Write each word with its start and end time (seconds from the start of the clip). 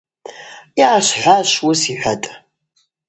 Йгӏашвхӏва 0.79 1.35
швуыс,– 1.51 1.81
йхӏватӏ. 1.93 2.27